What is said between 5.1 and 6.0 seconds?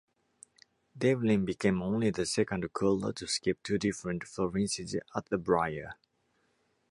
at the Brier.